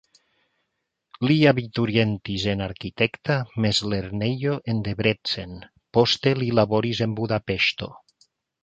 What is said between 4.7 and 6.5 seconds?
en Debrecen, poste